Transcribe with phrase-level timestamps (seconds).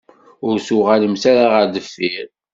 [0.47, 2.25] Ur tuγalemt ara γer deffir